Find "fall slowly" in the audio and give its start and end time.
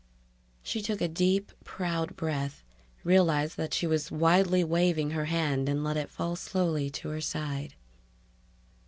6.09-6.89